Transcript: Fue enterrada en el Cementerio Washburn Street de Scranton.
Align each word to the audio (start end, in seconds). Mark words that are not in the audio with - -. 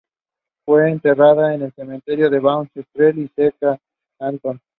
Fue 0.65 0.89
enterrada 0.89 1.53
en 1.53 1.61
el 1.61 1.73
Cementerio 1.73 2.25
Washburn 2.29 2.69
Street 2.75 3.29
de 3.35 3.51
Scranton. 4.17 4.59